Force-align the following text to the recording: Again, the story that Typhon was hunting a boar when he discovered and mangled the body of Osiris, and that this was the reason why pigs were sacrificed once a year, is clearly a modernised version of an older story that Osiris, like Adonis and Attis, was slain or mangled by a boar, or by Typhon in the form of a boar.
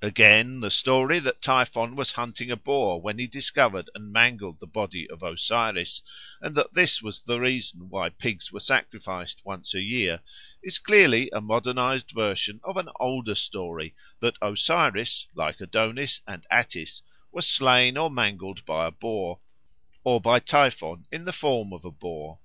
Again, 0.00 0.60
the 0.60 0.70
story 0.70 1.18
that 1.18 1.42
Typhon 1.42 1.96
was 1.96 2.12
hunting 2.12 2.50
a 2.50 2.56
boar 2.56 2.98
when 2.98 3.18
he 3.18 3.26
discovered 3.26 3.90
and 3.94 4.10
mangled 4.10 4.58
the 4.58 4.66
body 4.66 5.06
of 5.10 5.22
Osiris, 5.22 6.00
and 6.40 6.54
that 6.54 6.72
this 6.72 7.02
was 7.02 7.20
the 7.20 7.38
reason 7.40 7.90
why 7.90 8.08
pigs 8.08 8.50
were 8.50 8.58
sacrificed 8.60 9.44
once 9.44 9.74
a 9.74 9.82
year, 9.82 10.20
is 10.62 10.78
clearly 10.78 11.28
a 11.30 11.42
modernised 11.42 12.12
version 12.12 12.58
of 12.64 12.78
an 12.78 12.88
older 12.98 13.34
story 13.34 13.94
that 14.20 14.38
Osiris, 14.40 15.26
like 15.34 15.60
Adonis 15.60 16.22
and 16.26 16.46
Attis, 16.50 17.02
was 17.30 17.46
slain 17.46 17.98
or 17.98 18.10
mangled 18.10 18.64
by 18.64 18.86
a 18.86 18.90
boar, 18.90 19.40
or 20.04 20.22
by 20.22 20.38
Typhon 20.40 21.04
in 21.12 21.26
the 21.26 21.34
form 21.34 21.74
of 21.74 21.84
a 21.84 21.90
boar. 21.90 22.38